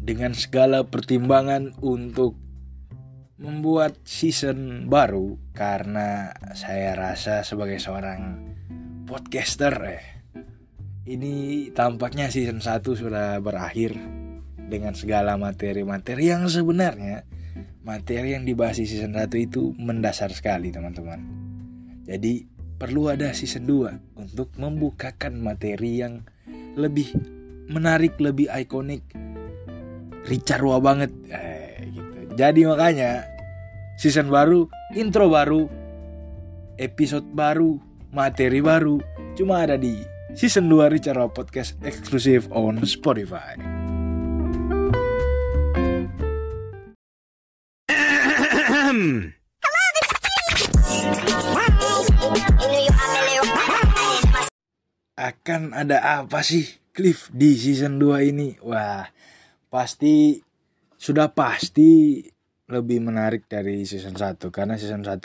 [0.00, 2.40] dengan segala pertimbangan untuk
[3.40, 8.52] membuat season baru karena saya rasa sebagai seorang
[9.08, 10.04] podcaster eh
[11.08, 13.96] ini tampaknya season 1 sudah berakhir
[14.56, 17.24] dengan segala materi-materi yang sebenarnya
[17.80, 21.20] materi yang dibahas di season 1 itu mendasar sekali teman-teman.
[22.04, 22.44] Jadi
[22.76, 26.22] perlu ada season 2 untuk membukakan materi yang
[26.76, 27.10] lebih
[27.66, 29.02] menarik, lebih ikonik.
[30.28, 32.36] Ricarwa banget eh, gitu.
[32.36, 33.24] Jadi makanya
[34.00, 35.68] season baru, intro baru,
[36.80, 37.76] episode baru,
[38.10, 38.98] materi baru
[39.38, 40.00] cuma ada di
[40.34, 43.56] season 2 Ricarwa Podcast eksklusif on Spotify.
[55.20, 58.56] Akan ada apa sih Cliff di season 2 ini?
[58.64, 59.06] Wah,
[59.70, 60.42] pasti
[61.00, 62.20] sudah pasti
[62.70, 65.16] lebih menarik dari season 1 karena season 1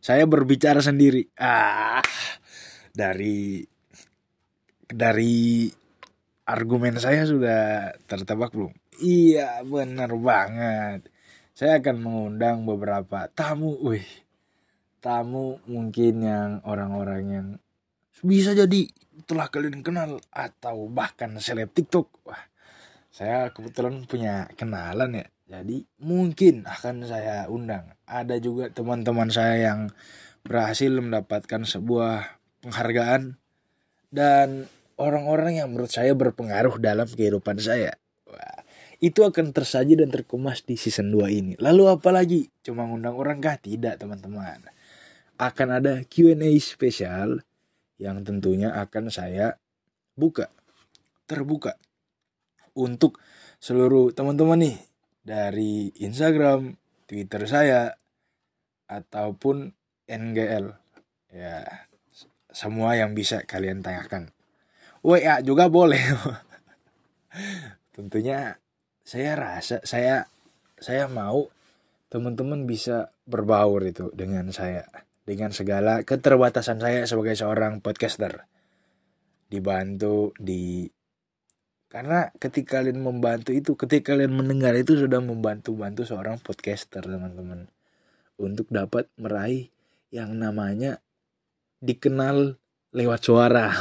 [0.00, 1.28] saya berbicara sendiri.
[1.36, 2.00] Ah,
[2.90, 3.60] dari
[4.90, 5.68] dari
[6.48, 8.74] argumen saya sudah tertebak belum?
[8.98, 11.06] Iya, benar banget.
[11.54, 14.08] Saya akan mengundang beberapa tamu, wih.
[15.00, 17.46] Tamu mungkin yang orang-orang yang
[18.20, 18.88] bisa jadi
[19.24, 22.24] telah kalian kenal atau bahkan seleb TikTok.
[22.24, 22.49] Wah,
[23.10, 25.26] saya kebetulan punya kenalan ya.
[25.50, 27.90] Jadi mungkin akan saya undang.
[28.06, 29.90] Ada juga teman-teman saya yang
[30.46, 33.34] berhasil mendapatkan sebuah penghargaan
[34.14, 37.98] dan orang-orang yang menurut saya berpengaruh dalam kehidupan saya.
[39.00, 41.52] Itu akan tersaji dan terkemas di season 2 ini.
[41.56, 42.52] Lalu apa lagi?
[42.60, 43.56] Cuma ngundang orang kah?
[43.56, 44.60] Tidak, teman-teman.
[45.40, 47.40] Akan ada Q&A spesial
[47.96, 49.56] yang tentunya akan saya
[50.12, 50.52] buka,
[51.24, 51.80] terbuka
[52.76, 53.20] untuk
[53.60, 54.78] seluruh teman-teman nih
[55.22, 57.94] dari Instagram, Twitter saya
[58.90, 59.72] ataupun
[60.10, 60.66] NGL.
[61.30, 61.86] Ya,
[62.50, 64.34] semua yang bisa kalian tanyakan.
[65.00, 66.02] WA juga boleh.
[67.96, 68.58] Tentunya
[69.06, 70.26] saya rasa saya
[70.80, 71.46] saya mau
[72.10, 74.86] teman-teman bisa berbaur itu dengan saya
[75.22, 78.50] dengan segala keterbatasan saya sebagai seorang podcaster
[79.46, 80.90] dibantu di
[81.90, 87.66] karena ketika kalian membantu itu ketika kalian mendengar itu sudah membantu-bantu seorang podcaster teman-teman
[88.38, 89.74] untuk dapat meraih
[90.14, 91.02] yang namanya
[91.82, 92.54] dikenal
[92.94, 93.66] lewat suara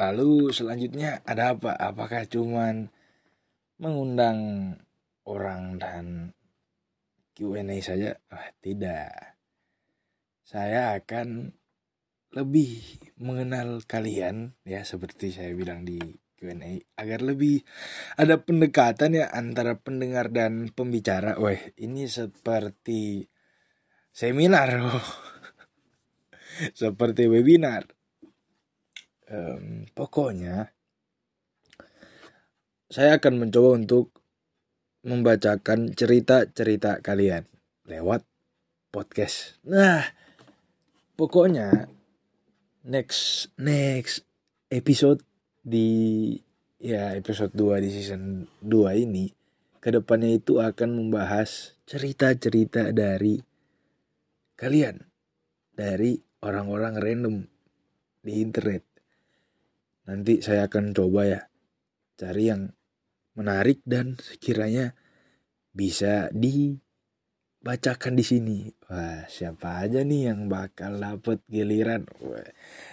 [0.00, 2.86] lalu selanjutnya ada apa apakah cuman
[3.82, 4.38] mengundang
[5.26, 6.06] orang dan
[7.38, 8.18] Q&A saja?
[8.34, 9.38] Ah, tidak.
[10.42, 11.54] Saya akan
[12.36, 15.96] lebih mengenal kalian ya seperti saya bilang di
[16.38, 17.66] Q&A agar lebih
[18.14, 21.34] ada pendekatan ya antara pendengar dan pembicara.
[21.34, 23.26] Wah, ini seperti
[24.14, 25.10] seminar oh.
[26.78, 27.90] seperti webinar.
[29.28, 30.72] Um, pokoknya
[32.88, 34.16] saya akan mencoba untuk
[35.04, 37.44] membacakan cerita-cerita kalian
[37.84, 38.24] lewat
[38.88, 39.60] podcast.
[39.68, 40.00] Nah,
[41.18, 41.97] pokoknya
[42.88, 44.24] next next
[44.72, 45.20] episode
[45.60, 46.32] di
[46.80, 49.28] ya episode 2 di season 2 ini
[49.78, 53.36] ke depannya itu akan membahas cerita-cerita dari
[54.56, 55.04] kalian
[55.76, 57.36] dari orang-orang random
[58.24, 58.82] di internet.
[60.08, 61.40] Nanti saya akan coba ya
[62.18, 62.72] cari yang
[63.38, 64.96] menarik dan sekiranya
[65.70, 66.32] bisa
[67.58, 68.58] dibacakan di sini.
[68.88, 72.06] Wah, siapa aja nih yang bakal dapet giliran?
[72.22, 72.46] Wah,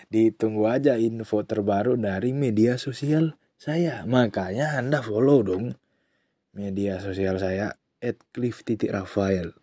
[0.10, 4.04] ditunggu aja info terbaru dari media sosial saya.
[4.10, 5.78] Makanya Anda follow dong
[6.58, 9.54] media sosial saya at cliff rafael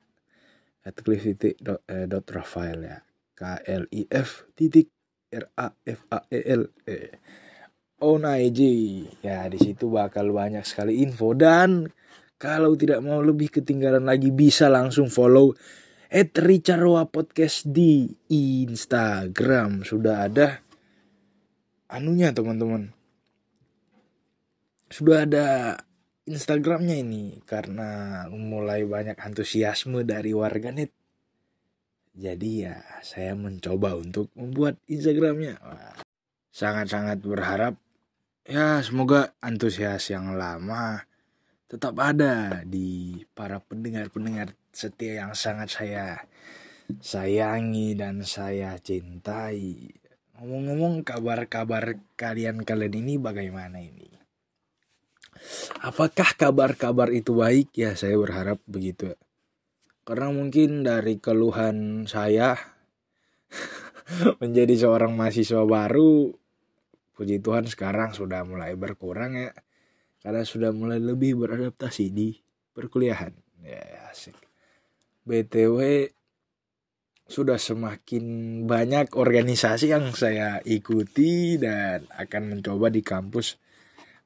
[0.82, 2.98] at eh, dot rafael ya
[3.38, 4.90] k l i f titik
[5.30, 7.12] r a f a e l eh
[8.02, 8.60] on IG.
[9.22, 11.94] Ya, di situ bakal banyak sekali info dan
[12.42, 15.54] kalau tidak mau lebih ketinggalan lagi bisa langsung follow
[16.10, 19.86] at Richarwa Podcast di Instagram.
[19.86, 20.58] Sudah ada
[21.86, 22.90] anunya teman-teman.
[24.90, 25.78] Sudah ada
[26.26, 30.90] Instagramnya ini karena mulai banyak antusiasme dari warganet.
[32.10, 35.62] Jadi ya saya mencoba untuk membuat Instagramnya.
[36.50, 37.78] Sangat-sangat berharap
[38.42, 41.11] ya semoga antusias yang lama
[41.72, 46.28] tetap ada di para pendengar-pendengar setia yang sangat saya
[47.00, 49.88] sayangi dan saya cintai.
[50.36, 54.12] Ngomong-ngomong kabar-kabar kalian-kalian ini bagaimana ini?
[55.82, 59.14] apakah kabar-kabar itu baik ya saya berharap begitu
[60.02, 62.58] karena mungkin dari keluhan saya
[64.42, 66.34] menjadi seorang mahasiswa baru
[67.14, 69.50] puji Tuhan sekarang sudah mulai berkurang ya
[70.22, 72.32] karena sudah mulai lebih beradaptasi di
[72.72, 73.34] perkuliahan.
[73.62, 74.38] Ya asik.
[75.22, 76.10] Btw
[77.26, 78.24] sudah semakin
[78.66, 83.58] banyak organisasi yang saya ikuti dan akan mencoba di kampus.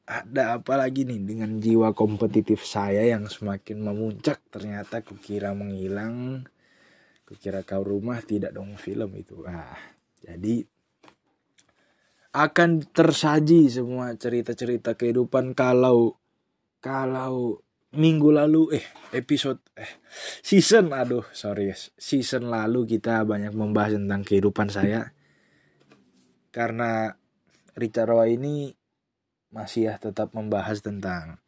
[0.06, 4.38] Ada apa lagi nih dengan jiwa kompetitif saya yang semakin memuncak?
[4.48, 6.46] Ternyata kukira menghilang.
[7.26, 9.42] Kukira kau rumah tidak dong film itu.
[9.42, 9.96] Ah
[10.26, 10.66] jadi
[12.36, 16.20] akan tersaji semua cerita-cerita kehidupan kalau
[16.84, 17.64] kalau
[17.96, 18.86] minggu lalu eh
[19.16, 20.04] episode eh
[20.44, 25.16] season aduh sorry season lalu kita banyak membahas tentang kehidupan saya
[26.52, 27.16] karena
[27.72, 28.68] Richard Roy ini
[29.48, 31.40] masih ya tetap membahas tentang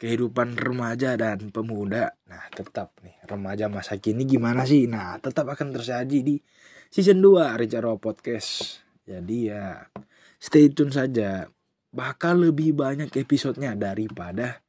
[0.00, 2.16] kehidupan remaja dan pemuda.
[2.24, 4.88] Nah, tetap nih remaja masa kini gimana sih?
[4.88, 6.40] Nah, tetap akan tersaji di
[6.88, 8.89] season 2 Richard Roy Podcast.
[9.10, 9.90] Jadi ya
[10.38, 11.50] stay tune saja.
[11.90, 14.62] Bakal lebih banyak episodenya daripada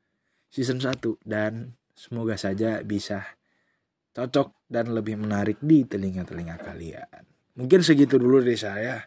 [0.49, 3.37] season 1 dan semoga saja bisa
[4.17, 7.21] cocok dan lebih menarik di telinga-telinga kalian.
[7.61, 9.05] Mungkin segitu dulu dari saya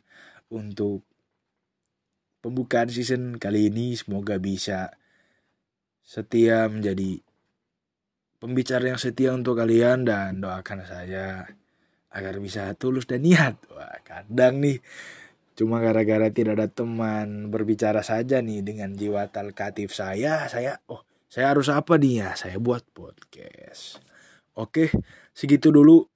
[0.55, 1.03] untuk
[2.39, 4.95] pembukaan season kali ini semoga bisa
[6.05, 7.19] setia menjadi
[8.39, 11.49] pembicara yang setia untuk kalian dan doakan saya
[12.15, 13.57] agar bisa tulus dan niat.
[13.73, 14.79] Wah, kadang nih
[15.55, 21.03] cuma gara-gara tidak ada teman berbicara saja nih dengan jiwa talkatif saya, saya oh
[21.35, 22.31] saya harus apa nih ya?
[22.39, 23.99] Saya buat podcast.
[24.55, 24.95] Oke,
[25.35, 26.07] segitu dulu.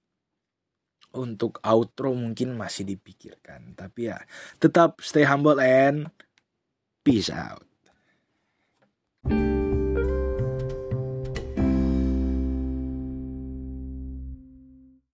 [1.18, 3.74] Untuk outro mungkin masih dipikirkan.
[3.74, 4.22] Tapi ya
[4.62, 6.06] tetap stay humble and
[7.02, 7.66] peace out.